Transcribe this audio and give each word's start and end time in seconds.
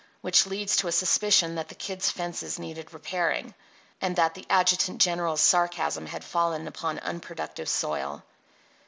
Which 0.21 0.47
leads 0.47 0.77
to 0.77 0.87
a 0.87 0.91
suspicion 0.91 1.53
that 1.53 1.69
the 1.69 1.75
Kid's 1.75 2.09
fences 2.09 2.57
needed 2.57 2.91
repairing, 2.91 3.53
and 4.01 4.15
that 4.15 4.33
the 4.33 4.47
adjutant 4.49 4.99
general's 4.99 5.41
sarcasm 5.41 6.07
had 6.07 6.23
fallen 6.23 6.67
upon 6.67 6.97
unproductive 6.97 7.69
soil. 7.69 8.23